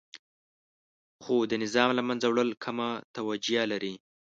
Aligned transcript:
خو 1.23 1.35
د 1.51 1.53
نظام 1.63 1.89
له 1.97 2.01
منځه 2.07 2.25
وړل 2.29 2.49
کمه 2.63 2.89
توجیه 3.17 3.63
لري. 3.71 3.93